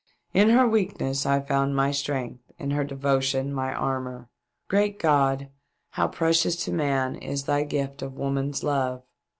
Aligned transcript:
In 0.33 0.49
her 0.49 0.67
weakness 0.67 1.27
I 1.27 1.41
found 1.41 1.75
my 1.75 1.91
strength; 1.91 2.41
in 2.57 2.71
her 2.71 2.83
devotion 2.83 3.53
my 3.53 3.71
armour. 3.71 4.29
Great 4.67 4.97
God! 4.97 5.49
How 5.91 6.07
precious 6.07 6.55
to 6.65 6.71
man 6.71 7.15
is 7.17 7.43
Thy 7.43 7.65
gift 7.65 8.01
of 8.01 8.15
woman's 8.17 8.63
love! 8.63 9.03